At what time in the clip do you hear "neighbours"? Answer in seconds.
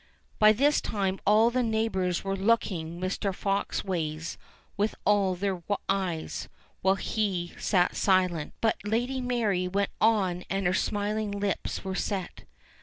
1.61-2.23